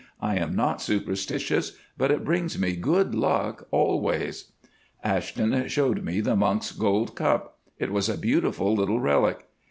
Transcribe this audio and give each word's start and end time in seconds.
I 0.19 0.35
am 0.37 0.55
not 0.55 0.81
superstitious; 0.81 1.73
but 1.95 2.09
it 2.09 2.25
brings 2.25 2.57
me 2.57 2.75
good 2.75 3.13
luck 3.13 3.67
always." 3.69 4.51
Ashton 5.03 5.67
showed 5.67 6.03
me 6.03 6.21
the 6.21 6.35
monk's 6.35 6.71
gold 6.71 7.13
cup. 7.15 7.59
It 7.77 7.91
was 7.91 8.09
a 8.09 8.17
beautiful 8.17 8.73
little 8.73 8.99
relic. 8.99 9.47